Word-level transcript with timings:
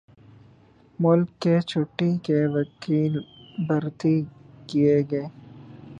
ملک 0.99 1.29
کے 1.41 1.55
چوٹی 1.69 2.11
کے 2.25 2.39
وکیل 2.55 3.13
بھرتی 3.67 4.15
کیے 4.69 4.95
گئے۔ 5.11 5.25